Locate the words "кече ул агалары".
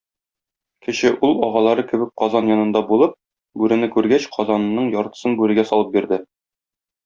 0.87-1.85